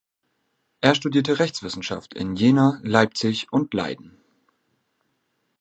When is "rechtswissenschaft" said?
1.37-2.15